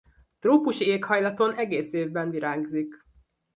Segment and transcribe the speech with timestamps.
[0.39, 2.95] Trópusi éghajlaton egész évben virágzik.